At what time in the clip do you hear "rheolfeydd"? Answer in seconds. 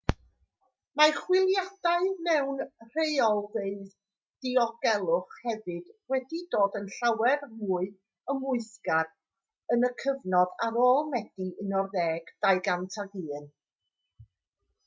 2.95-3.91